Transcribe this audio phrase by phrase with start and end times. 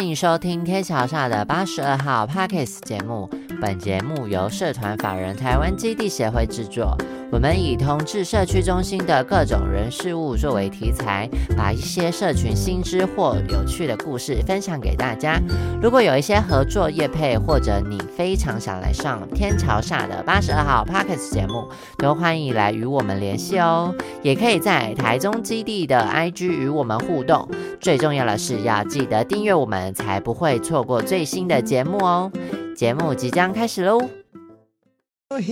[0.00, 3.28] 欢迎收听天桥下的八十二号 Parkes 节目。
[3.60, 6.96] 本节目由社团法人台湾基地协会制作。
[7.32, 15.40] 我们以同志社区中心的各种人事物作为题材，把一些社群新知或有趣的故事分享给大家。
[15.80, 23.94] 如果有一些合作业配，或者你非常想来上天桥下的八十二号 Parkes 节目，都欢迎来与我们联系哦。
[24.22, 27.48] 也可以在台中基地的 IG 与我们互动。
[27.80, 32.30] 最重要的是要记得订阅我们，才不会错过最新的节目哦。
[32.76, 34.19] 节目即将开始喽！
[35.32, 35.44] 我们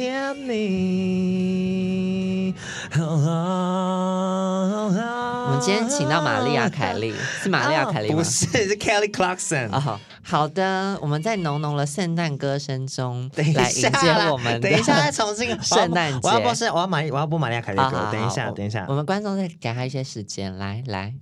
[5.60, 8.16] 今天请到玛丽亚·凯莉，是玛丽亚·凯莉吗？
[8.16, 9.70] 不是，是 Kelly Clarkson。
[9.70, 14.60] 哦，好的，我们在浓浓的圣诞歌声中来迎接我们。
[14.60, 16.18] 等一下，再重新圣诞节。
[16.24, 18.08] 我要播是，我要玛，我要播玛丽亚·凯莉歌。
[18.10, 21.14] 等一下，等一下，我们观众再给他一些时间，来来。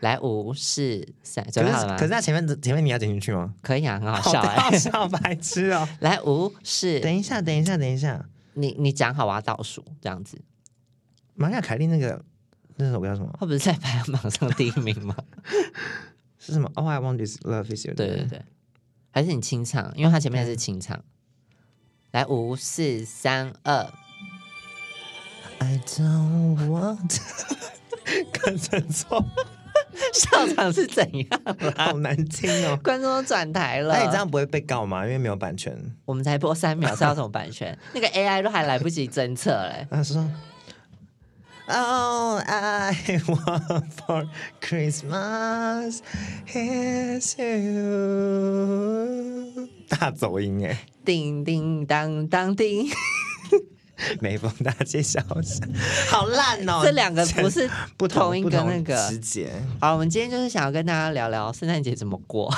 [0.00, 1.96] 来五四三，准备好了吗？
[1.96, 3.54] 可是那前面的前面你要剪进去吗？
[3.62, 5.88] 可以啊，很好笑哎，好笑白痴哦！
[6.00, 8.24] 来五四，等一下，等一下，等一下，
[8.54, 10.40] 你你讲好我要倒数这样子。
[11.34, 12.24] 玛雅凯莉那个
[12.76, 13.36] 那首歌叫什么？
[13.40, 15.16] 他不是在排行榜上第一名吗？
[16.38, 17.94] 是什么？All I want is love is you。
[17.94, 18.44] 对对对，
[19.10, 21.02] 还是你清唱，因为他前面是清唱。
[22.12, 23.92] 来五四三二
[25.58, 27.20] ，I don't want，
[28.32, 29.22] 跟着错。
[30.14, 31.28] 校场是怎样？
[31.76, 32.78] 好难听哦！
[32.82, 33.94] 观众都转台了。
[33.94, 35.04] 那你这样不会被告吗？
[35.06, 35.76] 因为没有版权。
[36.04, 37.76] 我们才播三秒，是要什么版权？
[37.94, 39.86] 那个 AI 都还来不及侦测嘞。
[39.90, 40.16] 他说
[41.68, 42.92] ：“Oh, I
[43.26, 44.26] want for
[44.60, 46.00] Christmas
[46.54, 48.68] is you。”
[49.88, 50.78] 大走音哎！
[51.04, 52.86] 叮叮当当叮。
[54.20, 55.68] 每逢大街小巷，
[56.08, 56.80] 好烂哦！
[56.84, 59.50] 这两个不是不同一个那个时节。
[59.80, 62.52] 好，我们今天就是想要跟大家聊聊圣诞节怎么过。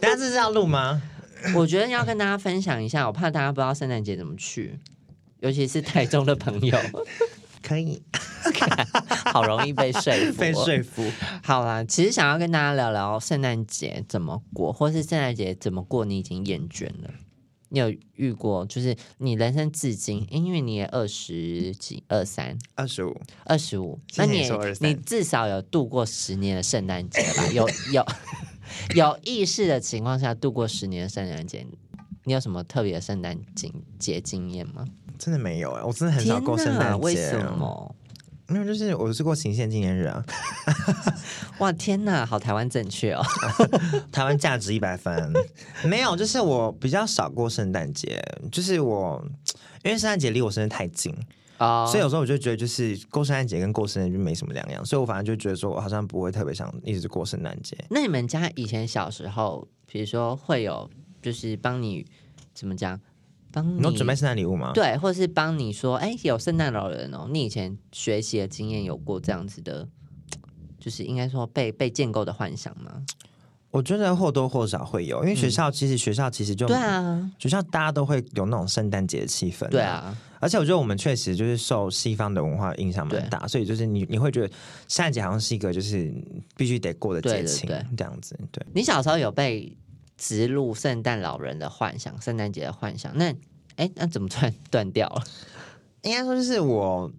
[0.00, 1.00] 大家这是要录吗？
[1.54, 4.78] 我觉得要跟大家分享一下，我怕大家不知道圣诞节怎么去，
[5.40, 6.76] 尤其是台中的朋友。
[7.62, 8.02] 可以，
[9.26, 11.12] 好容易被说服，被说服。
[11.42, 17.10] 好啦，其实想要跟大家聊聊圣诞节怎么过，或是圣诞节怎么过，你已经厌倦了。
[17.70, 24.48] 你有遇过，就是你人生至今，因为你也二十几、二三、二十五、二十五，那你
[24.80, 27.46] 你至少有度过十年的圣诞节吧？
[27.52, 28.06] 有有
[28.94, 31.66] 有意识的情况下度过十年的圣诞节，
[32.24, 33.38] 你有什么特别的圣诞
[33.98, 34.84] 节经验吗？
[35.18, 37.94] 真的没有哎，我真的很少过圣诞节，为什么？
[38.50, 40.24] 没有，就是我是过行宪纪念日啊！
[41.60, 43.22] 哇，天哪，好台湾正确哦，
[44.10, 45.32] 台湾价值一百分。
[45.84, 49.24] 没有，就是我比较少过圣诞节，就是我
[49.84, 51.14] 因为圣诞节离我生日太近
[51.58, 57.76] 啊，所以有时候我就觉得，就是过圣诞节跟过生日就没什么两样，所以我反正就觉得说我好像不会特别想一直过圣诞节。
[57.88, 60.90] 那你们家以前小时候，比如说会有，
[61.22, 62.04] 就是帮你
[62.52, 63.00] 怎么讲？
[63.52, 64.72] 帮你准备圣诞礼物吗？
[64.72, 67.28] 对，或者是帮你说，哎，有圣诞老人哦。
[67.30, 69.88] 你以前学习的经验有过这样子的，
[70.78, 73.02] 就是应该说被被建构的幻想吗？
[73.70, 80.16] 我觉得或多或少会有，因为学校其实学校其实就对啊，学校大家都会有那种圣诞节的气氛，对啊。
[80.40, 84.48] 而且我觉得我们确实就是受西方的文化影响蛮大，所以就是你你会觉得
[84.88, 86.12] 圣诞节好像是一个就是
[86.56, 88.38] 必须得过的节庆这样子。
[88.50, 89.76] 对，你小时候有被？
[90.20, 93.10] 植入圣诞老人的幻想，圣诞节的幻想。
[93.16, 93.34] 那，
[93.76, 95.24] 哎，那怎么突然 断掉了？
[96.02, 97.10] 应该说就是我，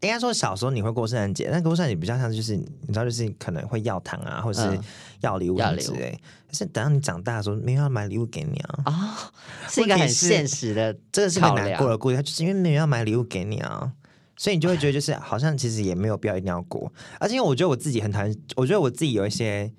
[0.00, 4.80] 应该说小时候你会过圣诞节，但过圣诞节比较像就是你知道，就是可能会要糖啊，或者是
[5.20, 6.18] 要礼物之类。
[6.48, 8.80] 可是等到你长大的时候，没有要买礼物给你啊。
[8.86, 9.32] 啊，
[9.68, 12.16] 是一个很现实的，这个是很难过的故事。
[12.16, 13.92] 他就是因为没有要买礼物给你啊，
[14.38, 16.90] 所以你就会觉得就是好像其实也没有必要一定要过。
[17.20, 19.70] 而且因为我觉得我自己很讨厌，我觉得我自己有一些。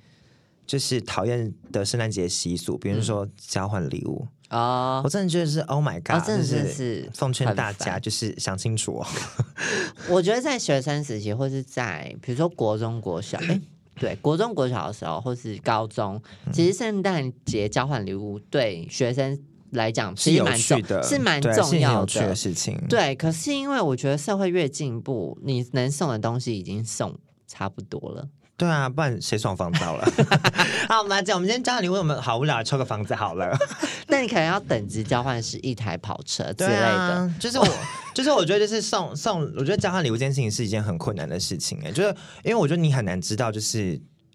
[0.70, 4.28] 就是讨厌的圣诞节习俗，比如说交换礼物。
[4.50, 9.08] 啊，我真的觉得是 Oh my God，真的是奉劝大家就是想清楚哦。
[10.10, 13.60] 我觉得在学生时期，或是在比如说国中、国小，哎，
[14.00, 16.22] 对，国中、国小的时候，或是高中，
[16.54, 19.40] 其实圣诞节交换礼物对学生
[19.72, 22.80] 来讲是蛮重的，是蛮重要的事情。
[22.88, 27.18] 对，可是因为我觉得社会越进步，你能送的东西已经送
[27.50, 28.30] 差不多了。
[28.56, 30.06] 对啊，不然谁爽房到了？
[30.90, 33.58] 好，我们来讲，我们今天交换礼物，我们好无聊，抽个房子好了。
[34.08, 37.32] 那你可能要等级交换是一台跑车之类的。
[37.40, 37.66] 就是我，
[38.14, 42.10] 就是我觉得，就是送送，我觉得交换礼物这件事情是一件很困难的事情哎，就是
[42.44, 43.94] 因为我觉得你很难知道，就是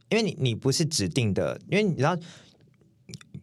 [0.08, 2.16] 因为你你不是指定的，因为你知道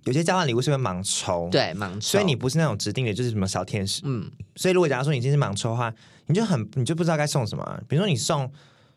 [0.06, 4.02] 有些交换礼物是会盲抽，对盲抽，所以你不是那种指定的，就是什么小天使。
[4.04, 5.94] 嗯，所以如果假如说你今天是盲抽的话，
[6.26, 7.80] 你就很你就不知道该送什么。
[7.88, 8.52] 比如说你送。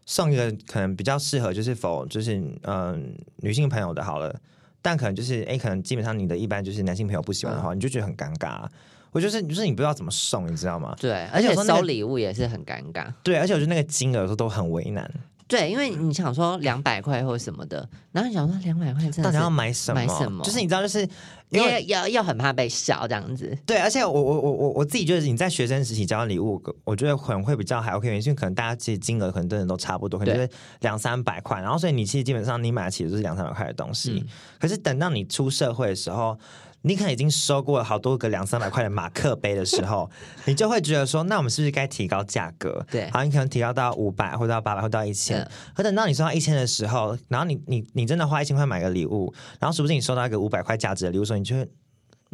[0.06, 4.35] 送一个可能比较适合，就是否就是嗯女性朋友的好了
[4.83, 8.67] 但可能就是哎，可能基本上你的一般就是男性朋友不喜欢的话，你就觉得很尴尬。
[9.12, 10.95] 我就是就是你不知道怎么送，你知道吗？
[11.01, 13.06] 对，而且收礼物也是很尴尬。
[13.23, 15.09] 对，而且我觉得那个金额有时候都很为难。
[15.46, 20.00] 对，因为你想说两百块或什么的，然后你想说两百块真的到底要买什么？
[20.00, 20.43] 买什么？
[20.43, 21.06] 就是你知道，就是
[21.50, 23.56] 因为要要很怕被笑这样子。
[23.67, 30.49] 对，而且我我我我我自己就是你在学生时期交礼物，我觉得可能会比较还 OK，因为可能大家其实金额可能真的都差不多，可能就是
[30.81, 34.25] 两三百块，然后所以你其实基本上你买得起的都是两三百块的东西。
[34.58, 36.38] 可是等到你出社会的时候。
[36.86, 40.08] 你可能已经收过了好多个两三百块的马克杯的时候，
[40.44, 42.84] 你就会觉得说，那我们是不是该提高价格？
[42.90, 45.48] 对，好，你可能提高到五百，或者到八百，或到一千。
[45.75, 51.66] 可等到你收到一千的时候，然后你你你真的花一千块买个礼物，然后是不是你收到一个五百块价值的礼物，时候你就会。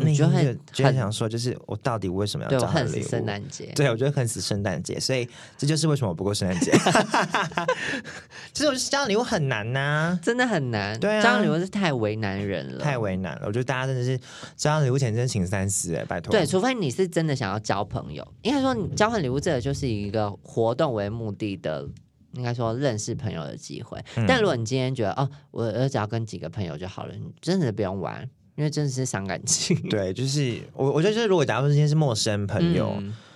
[0.05, 3.73] 你就会就会想说，就是我到底为什么要交恨死圣诞节？
[3.75, 6.73] 对，我觉得恨死圣诞节，所以这就是为什么我不过圣诞节。
[8.52, 10.99] 其 实 我交礼物很难呐，真的很难。
[10.99, 13.47] 对啊，交礼物是太为难人了，太为难了。
[13.47, 14.19] 我觉得大家真的是
[14.56, 16.31] 交礼物前真请三思哎，拜托。
[16.32, 21.88] 对，除非你是真的想要交朋友，应该说你交换礼物这个就是一个活动为目的的，
[22.32, 23.99] 应该说认识朋友的机会。
[24.26, 28.29] 但如果你今天觉得哦，我我只要跟几个朋友就好了，你真的不用玩。
[28.61, 29.75] 因为真的是伤感情。
[29.89, 32.95] 对，就是我，我觉得就是如果假如说今天是陌生朋友，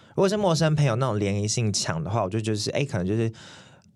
[0.09, 3.33] 如果是陌生朋友那种联谊性强的话，我就觉得是哎，可能就是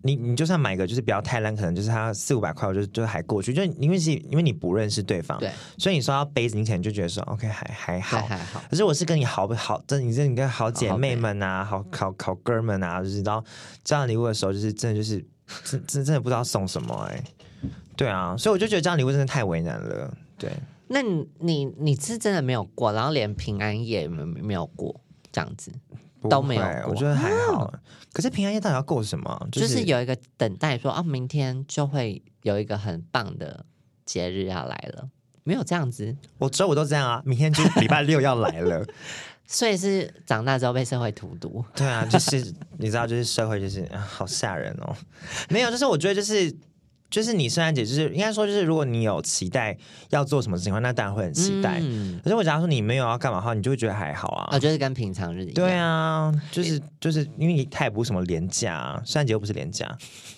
[0.01, 3.53] 你你就算买个就是不要太烂，可能就是他四五百块，我就就还过去。
[3.53, 8.63] 就因为是因为你不认识对方，对，所以你收到杯子，你可能就觉得说 OK 还还好还好。
[8.67, 13.43] 可是我是跟你好不好，这你这你跟好姐妹们啊，好好好哥们啊，就是到
[13.83, 15.23] 这样礼物的时候，就是真的就是
[15.63, 17.23] 真真真的不知道送什么哎。
[17.95, 20.09] 对啊，所以我就觉得这样礼物真的太为难了。
[20.37, 20.49] 对。
[20.91, 24.99] 那你你你是真的没有过，然后连平安夜没没有过
[25.31, 25.71] 这样子
[26.27, 27.71] 都没有过，我觉得还好。
[28.11, 29.47] 可是平安夜到底要过什么？
[29.51, 33.63] 就是有一个等待说啊，明天就会有一个很棒的
[34.03, 35.07] 节日要来了，
[35.43, 36.17] 没有这样子。
[36.39, 38.83] 我周五都这样啊，明天就礼拜六要来了，
[39.45, 41.63] 所以是长大之后被社会荼毒。
[41.75, 42.43] 对啊，就是
[42.79, 44.95] 你知道，就是社会就是好吓人哦。
[45.49, 46.51] 没有，就是我觉得就是。
[47.09, 49.75] 就是你圣诞节，就是应该说，就是如果你有期待
[50.09, 51.81] 要做什么事情的话，那当然会很期待。
[52.23, 54.49] 可是我假如说你没有要干嘛的话，你就会觉得还好啊。
[54.51, 55.53] 啊，就是跟平常日一样。
[55.55, 59.97] 对啊，就是就是因为它也不是什么廉价，啊圣诞节又不是廉价。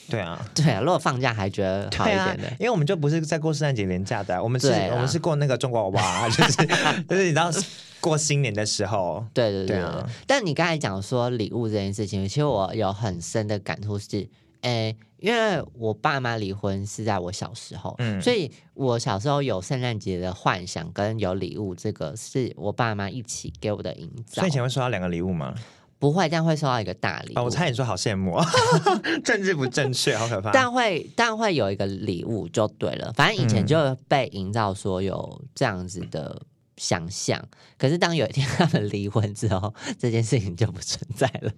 [0.10, 6.54] 对啊， 对啊，如果放假还觉得好一点的，因为我们就不是在过圣诞节廉价的，我们是我们是过那个中国娃，就是
[7.08, 7.52] 就是你知道
[8.00, 9.26] 过新年的时候。
[9.34, 10.10] 对对对啊！
[10.26, 14.30] 但你刚才讲说礼物这件事情，其实我有很深的感触是。
[14.62, 24.42] 诶，因为我爸妈离婚是在我小时候，嗯所以我小时候有圣诞节的幻想跟有礼物，这个是我爸妈一起给我的营造。
[24.42, 25.54] 所以以前会收到两个礼物吗？
[26.00, 27.44] 不会，但会收到一个大礼物。
[27.44, 28.36] 我猜你说好羡慕，
[29.24, 30.50] 政治不正确，好可怕。
[30.54, 33.14] 但会，但会有一个礼物就对了。
[33.14, 36.42] 反正以前就被营造说有这样子的
[36.78, 37.40] 想象，
[37.78, 41.52] 可是当有一天他们离婚之后，这件事情就不存在了。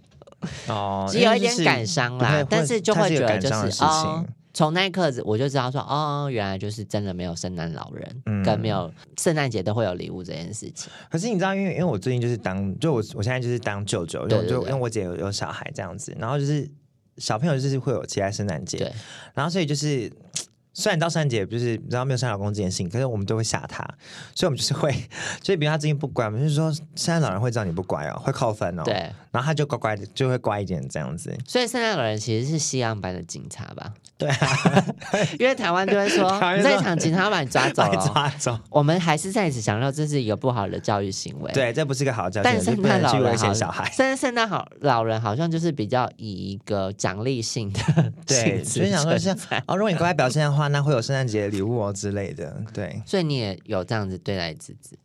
[0.67, 10.91] 哦， 只有一点感伤啦，但是就会觉得就是哦，从那一刻我就知道说哦，原来就是真的没有圣诞老人，嗯跟没有圣诞节都会有礼物这件事情。
[11.09, 16.69] 可是你知道，因为因为我最近就是当就我我现在就是当舅舅，就就因为我姐有有小孩这样子，然后就是
[17.17, 18.91] 小朋友就是会有期待圣诞节，对，
[19.33, 20.11] 然后所以就是。
[20.73, 23.83] 虽然到圣诞节就是知道没有圣诞老公这件事情，可是我们都会吓他，
[24.33, 24.91] 所以我们就是会，
[25.43, 28.93] 所以比如他最近不乖，我们就是说圣诞老人会知道你不乖哦，会扣分哦，对，
[29.31, 31.33] 然后他就乖乖的就会乖一点这样子。
[31.47, 33.93] 所以圣诞老人其实是西洋版的警察吧？
[34.23, 34.85] 对啊，
[35.39, 36.23] 因为台湾就会说
[36.57, 38.59] 你在场，警察把你抓走，抓走。
[38.69, 47.79] 我们还是在此强调这是一个不好的教育行为，对，这不是一个好教育，但圣诞老人好，小孩，但是圣诞好老人好像就是比较以一个奖励性的，
[48.25, 49.29] 对，所以想说是
[49.67, 51.43] 哦，如果你乖乖表现的话，那会有圣诞节。
[51.53, 54.97] 礼物哦之类的，对，所以你也有这样子对待子子。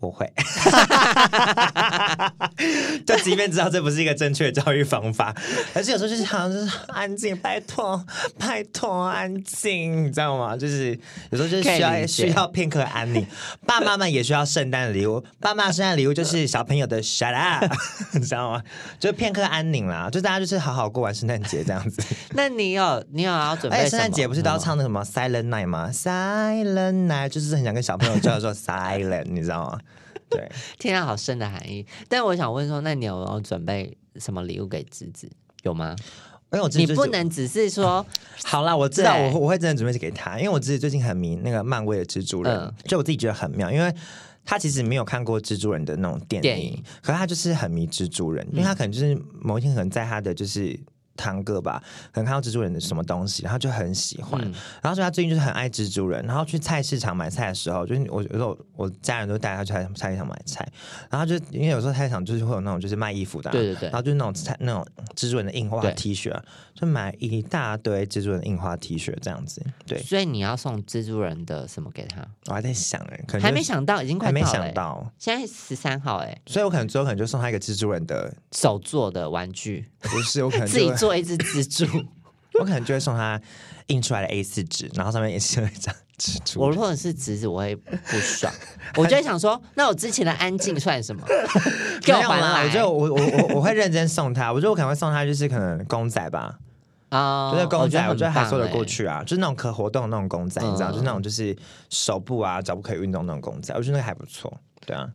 [0.00, 0.30] 我会，
[3.06, 5.34] 就即便知道这不是一个正确的教育方法，
[5.74, 8.02] 而且有时候就是好像就是安静，拜托，
[8.38, 10.56] 拜托，安静，你知道吗？
[10.56, 10.98] 就是
[11.30, 13.26] 有时候就是需要需要片刻安宁。
[13.66, 17.66] 爸妈们也需要圣诞礼物，爸妈圣诞礼物就是小朋友的 shut up，
[18.12, 18.62] 你知道吗？
[18.98, 22.02] 就片刻安宁啦，就大家就是好好过完圣诞节这样子。
[22.30, 23.86] 那你有你有要准备？
[23.88, 29.78] 圣诞节不是都要唱那什么 Silent Night 吗？Silent Night 就是很想跟小朋友叫做 Silent，你知道吗？
[30.30, 31.84] 对， 天啊，好深的含义。
[32.08, 35.30] 但我想问说，那你有没有准备什么礼物给侄子？
[35.62, 35.94] 有吗？
[36.52, 38.04] 因为我你不能只是说
[38.44, 43.94] 好啦，我知道，我我会真的准备给他，因为我自己最近很迷那个漫威的蜘蛛人，就我自己觉得很妙，因为
[44.44, 50.78] 他其实没有看过蜘蛛人的那种电影，可是他就是很迷蜘蛛人，因为他可能就是某一天可能在他的就是。
[51.20, 54.40] 堂哥吧，可能看到蜘蛛人的什么东西，然后就很喜欢。
[54.42, 54.52] 嗯。
[54.82, 60.66] 然后所以他最近就是很爱蜘蛛人，然后去菜市场买菜的时候，就是我有时候我家人都带他去菜菜市场买菜，
[61.10, 63.88] 然后就因为有时候菜市场就是会有那种就是卖衣服的啊、对对对。
[63.88, 66.42] 然后就是那种菜那种蜘蛛人的印花 T 恤、啊，
[66.74, 69.62] 就买一大堆蜘蛛人的印花 T 恤这样子。
[69.86, 72.26] 对，所以你要送蜘蛛人的什么给他？
[72.46, 82.04] 我还在想哎、可能还没想到，已经快还没想到，现在十三号哎，所以我可能最后可能就送他一个蜘蛛人的，手做的玩具，不是我可能 自己就会做一只蜘蛛。
[82.58, 83.40] 我可能就会送他
[83.86, 86.60] 印出来的 A 四纸，然后上面也是有一张蜘蛛。
[86.60, 88.52] 我如果是侄子，我会不爽，
[88.98, 91.22] 我就会想说，那我之前的安静算什么？
[92.02, 92.64] 给我还来！
[92.64, 96.58] 我觉得我我我我会认真送他，我觉得我可能会送他就是可能公仔吧，
[97.10, 98.66] 啊，就是公仔，我觉得还说得。
[98.68, 101.56] 过去啊，就是那种可活动的那种公仔，你知道，嗯就是那种就是
[101.88, 104.52] 手部啊、脚部可以运动那种公仔，我觉得那个还不错。
[104.86, 105.08] 对啊，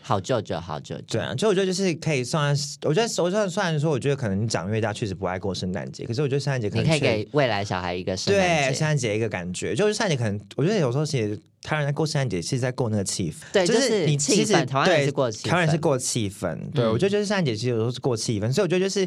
[0.00, 2.48] 好舅舅，好舅舅对，啊，所以我觉得就是可以送他。
[2.88, 8.80] 我觉得我虽然虽然说，我觉得可能你长越大，确实不爱过圣诞节，可是我觉得圣诞节可你可以给未来小孩一个圣诞对圣节。
[8.80, 13.36] 诞节一个感觉，就是圣诞节可能我觉得有时候其实台湾人在过圣诞节，其实在过那个气氛。
[13.52, 19.06] 对，就就是你其实气氛，台湾人对是过气氛，台湾人是过气氛，对、嗯我觉得就是圣诞节其实有时候是过气氛，所以我觉得就是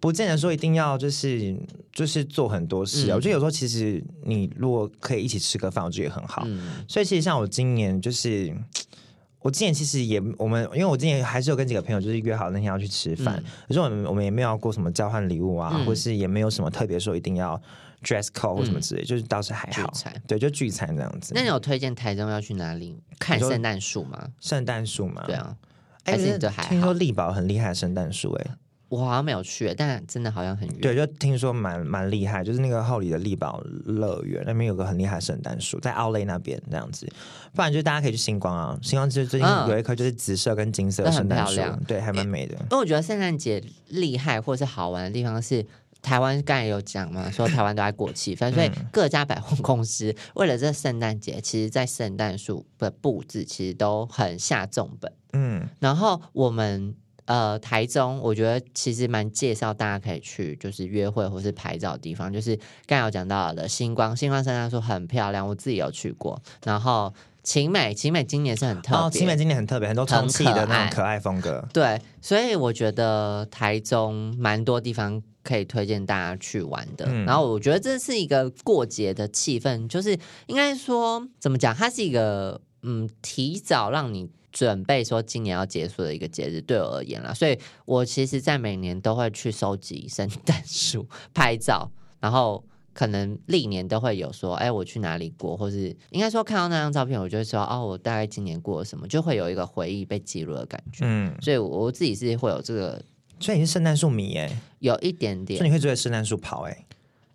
[0.00, 1.56] 不见得说一定要就是
[1.92, 3.14] 就是做很多事啊。
[3.14, 6.42] 嗯我觉得有时候其实你如果可以一起吃个饭，我觉得也很好。
[6.46, 8.52] 嗯所以其实像我今年就是。
[9.44, 17.60] 我今年其实也，我们因为我今年还是有跟几个朋友就是约好那天要去吃饭，嗯可是我们我们也没有要过什么交换礼物啊，嗯或是也没有什么特别说一定要
[18.02, 19.92] dress code 或什么之类，就是倒是还好。
[20.26, 21.34] 对，就聚餐这样子。
[21.34, 24.30] 那你有推荐台中要去哪里看圣诞树吗？
[24.40, 25.54] 圣诞树吗，对，啊，
[26.66, 28.46] 听说力宝很厉害的圣诞树，哎，
[28.94, 30.78] 我好像没有去，但真的好像很远。
[30.80, 37.06] 对，就听说蛮蛮厉害，就是那个后里的力宝乐园那边有个很厉害的圣诞树，在奥莱那边那样子。
[37.52, 42.54] 不然就大家可以去星光啊，星光就是最近嗯有一棵就是紫色跟金色的圣诞树对，还蛮美的。
[42.54, 45.66] 因为我觉得圣诞节厉害或是好玩的地方是。
[46.02, 55.10] 台湾刚才有讲嘛，说台湾都在过气氛，所以嗯各家百货公司为了这圣诞节，其实在圣诞树的布置其实都很下重本。
[55.32, 56.94] 嗯，然后我们
[57.26, 66.40] 呃台中，我觉得其实蛮介绍大家可以去就是约会或是拍照的地方，就是刚才有讲到的星光，星光圣诞树很漂亮，我自己有去过。
[66.64, 67.12] 然后
[67.42, 71.66] 晴美，晴美今年是很特别，哦，青美今年很特别，很多充气的那种可爱风格。
[71.72, 77.06] 对，所以我觉得台中蛮多地方可以推荐大家去玩的。
[77.08, 84.28] 嗯然后我觉得这是一个过节的气氛，就是应该说怎么讲，它是一个嗯提早让你。
[84.54, 101.00] 准备说今年要结束的一个节日，对我而言啦，所以我其实，在每年都会去收集圣诞 树拍照，然后可能历年都会有说，哎，我去哪里过，或是应该说看到那张照片，我就会说，哦，我大概今年过了什么，就会有一个回忆被记录的感觉。
[101.04, 103.02] 嗯，所以我我自己是会有这个
[103.40, 106.86] 所以你是圣诞树迷哎，有一点点所以，你会追着圣诞树跑哎。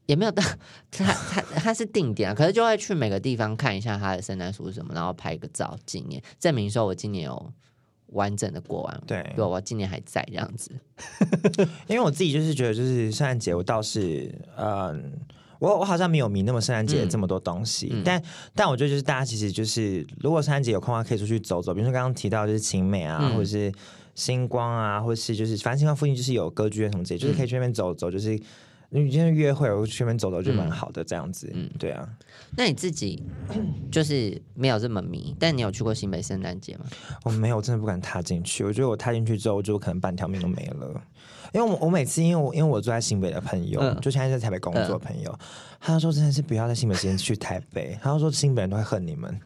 [0.10, 0.42] 也没有到
[0.90, 7.54] 他他他是定点啊，可是就会去每个地方看一下他的圣诞树是什么，然后拍个照纪念，证明说我今年有
[8.08, 10.72] 完整的过完，对对，我今年还在这样子。
[11.86, 15.14] 因为我自己就是觉得，就是圣诞节我倒是，嗯，
[15.60, 18.20] 我我好像没有迷那么圣诞节嗯这么多东西，嗯但
[18.56, 23.72] 但我觉得就是大家其实就是，如果圣诞节有空的话，可以出去走走，比如说刚刚提到就是晴美啊，嗯或者是
[24.16, 28.42] 星光啊，或是就是反正星光附近就是有歌剧院什么之类，就是可以去那边走走，就是。
[28.92, 31.48] 你今天约会，我去那边走走就蛮好的，这样子。
[31.54, 32.10] 嗯对啊，
[32.58, 33.24] 那你自己
[33.92, 36.86] 就是没有这么迷，但你有去过新北圣诞节吗？
[37.24, 38.64] 我没有，我真的不敢踏进去。
[38.64, 41.02] 我觉得我踏进去之后，我就可能半条命都没了。
[41.54, 45.38] 因为我我每次因为我因为我住在新北的朋友，嗯就现在在台北工作的朋友，
[45.80, 49.40] 他说真的是不要在新北时间去台北，他说新北人都会恨你们。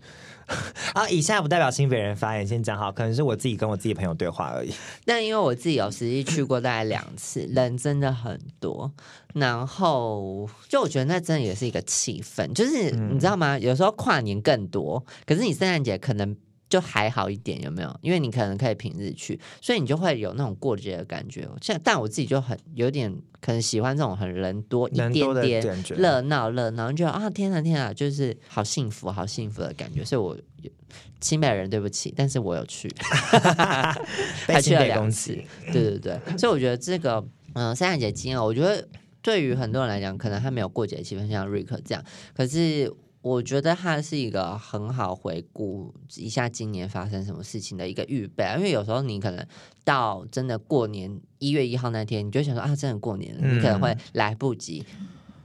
[0.93, 4.73] 啊，以下不代表新北人发言，先讲好，可能是我自己跟我自己朋友对话而已。
[5.05, 8.91] 但因为我自己有实际去过大概两次，人真的很多。
[9.33, 13.57] 然后就我觉得那真的也是一个气氛，就是嗯你知道吗？
[13.57, 16.35] 有时候跨年更多，可是你圣诞节可能
[16.73, 17.99] 就还好一点，有没有？
[18.01, 21.47] 因为你可能可以平日去，所以你就会有那种过节的感觉。
[21.61, 30.03] 像但我自己就很有点可能喜欢这种很人多一点点热闹热闹，你觉得啊天啊天啊，就是好幸福好幸福的感觉。
[30.03, 30.35] 所以我
[31.21, 32.89] 清北人对不起，但是我有去。
[34.47, 35.35] 被还去了两次。
[35.71, 38.87] 对对对，所以我觉得这个嗯、呃圣诞节经验，我觉得
[39.21, 42.03] 对于很多人来讲，可能他没有过节气氛，像瑞克这样，
[42.33, 42.91] 可是。
[43.23, 49.47] 我觉得它是一个很好回顾一下今年发生什么事情的一个预备啊，因为有时候你可能
[49.85, 54.85] 到真的过年一月一号那天，你就想说啊，真的过年了，你可能会来不及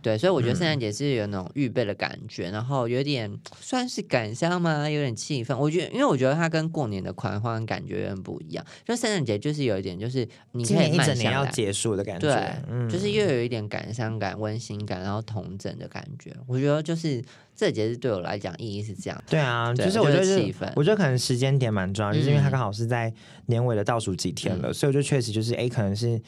[0.03, 4.89] 对，所以我觉得圣诞节是有那种预备的感觉，然后有点算是感伤吗？
[4.91, 5.57] 有点气氛。
[5.57, 8.65] 我觉得，因为我觉得它跟过年的狂欢感觉有点不一样。
[8.85, 11.29] 就圣诞节就是有一点，就是你可以一整年。
[11.33, 16.35] 要结束的感觉，对，嗯就是又有一点感伤感、温馨感，然后童真的感觉。
[16.47, 17.23] 我觉得就是
[17.55, 19.25] 这个节日对我来讲意义是这样。
[19.29, 23.13] 对啊，对就是我觉得是就是气氛我觉得可能时间点蛮重要，就是因为它嗯刚好是在
[23.47, 26.19] 年尾的倒数几天了，所以我就确实就是哎，可能是。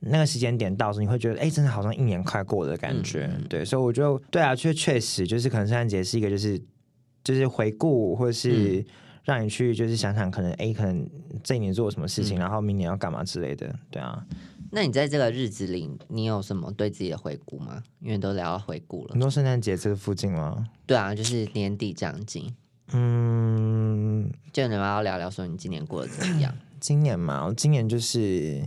[0.00, 3.30] 那个时间点到时，你会觉得哎，真的好像一年快过了的感觉。
[3.48, 6.60] 对，所以我觉得对啊，确确实就是可能圣诞节是一个就是
[7.24, 8.84] 就是回顾或者是嗯
[9.24, 11.08] 让你去就是想想可能哎，可能
[11.42, 13.74] 这一年做了什么事情，嗯然后明年要干嘛之类的。
[13.90, 14.24] 对啊，
[14.70, 17.82] 那你在这个日子里，你有什么对自己的回顾吗？
[18.00, 19.20] 因为都聊到回顾了你。
[19.20, 20.68] 说圣诞节这个附近吗？
[20.86, 22.54] 对啊，就是年底将近，
[22.92, 26.54] 嗯，就你们要聊聊说你今年过得怎么样？
[26.78, 28.62] 今年嘛，我今年就是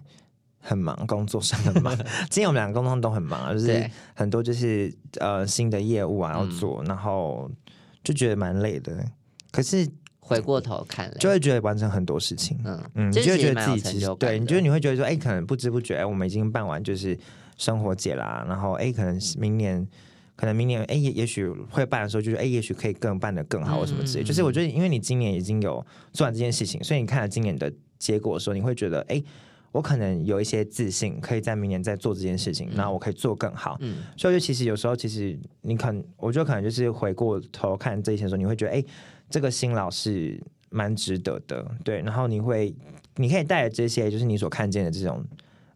[0.59, 1.95] 很忙，工作上很忙。
[2.29, 7.49] 今天我们两个工作都很忙啊，就是，很多就是呃新的业务啊要做，然后
[8.03, 9.03] 就觉得蛮累的。
[9.51, 9.87] 可是
[10.19, 17.17] 回过头看，就会觉得完成很多事情，嗯嗯，你就觉得自己其实对，你的觉得你会觉得说，哎，可能不知不觉，哎，我们已经办完就是
[17.57, 19.87] 生活节啦，然后哎，可能明年。
[20.35, 24.23] 可能明年哎，也也许会办的时候，就是哎，也许可以更办的更好，或什么之类。
[24.23, 29.21] 嗯就是我觉得，因为你今年已经有做完这件事情，所以你看了今年的结果的时候，你会觉得，哎，
[29.71, 33.77] 我可能有一些自信，可以在明年再做这件事情，然后我可以做更好。
[33.81, 38.83] 嗯所以就其实有时候，其实你可能，我觉得可能就是回过头看这一些的时候，你会觉得，哎，
[39.29, 42.01] 这个新老是蛮值得的，对。
[42.01, 42.75] 然后你会，
[43.15, 45.23] 你可以带着这些，就是你所看见的这种，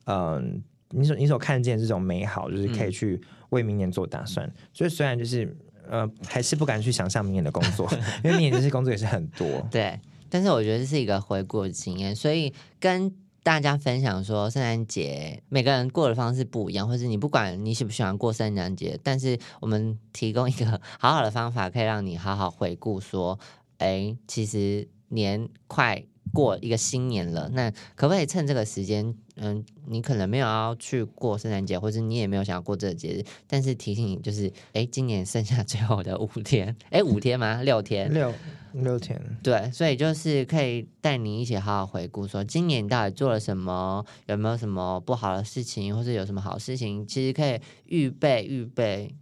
[0.06, 4.52] 嗯、你所你所看见的这种美好，就是可以去为明年做打算。
[4.74, 5.56] 所以虽然就是。
[5.90, 7.86] 呃，还是不敢去想象明年的工作，
[8.24, 9.46] 因为明年这些工作也是很多。
[9.70, 23.38] 对，但是我觉得这是一个回顾的经验，所以跟大家分享说，圣诞节每个人过的方式不一样，或是你不管你喜不喜欢过圣诞节，但是我们提供一个 好好的方法，可以让你好好回顾说，
[23.80, 37.62] 哎，其实年快过一个新年了，那可不可以趁这个时间，嗯，你可能没有要去过圣诞节，或者你也没有想要过这个节日，但是提醒你就是，哎，今年剩下最后的五天，哎，五天吗？
[37.62, 38.12] 六天？
[38.14, 38.34] 六
[38.74, 49.14] 六天，对，所以就是可以带你一起好好回顾，说今年到底做了什么，有没有什么不好的事情，或者有什么好事情，其实可以预备预备，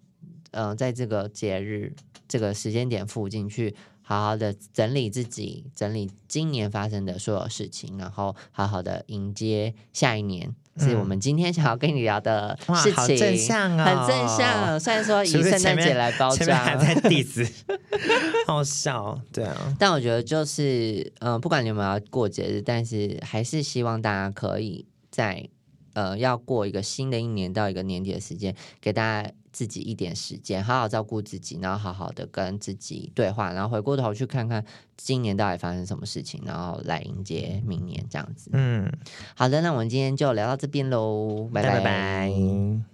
[0.52, 1.94] 嗯、在这个节日
[2.28, 10.56] 这个时间点附近去好好的整理自己，整理今年发生的所有事情，然后好好的迎接下一年。
[10.82, 14.80] 是我们今天想要跟你聊的事情，很正向。
[14.80, 17.48] 虽然说以圣诞节来包前面还，在 diss，
[18.48, 25.48] 好笑，对啊，但我觉得就是，嗯、不管你有没有要过节日，但是还是希望大家可以在
[25.94, 34.64] 呃要过一个新的一年到一个年底的时间，给大家自己一点时间，好好照顾自己，然后好好的跟自己对话，然后回过头去看看
[34.98, 38.50] 今年到底发生什么事情，然后来迎接明年这样子。
[38.54, 38.92] 嗯，
[39.36, 42.91] 好的，那我们今天就聊到这边喽，拜拜拜拜。